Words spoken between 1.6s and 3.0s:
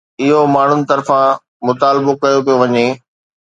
مطالبو ڪيو پيو وڃي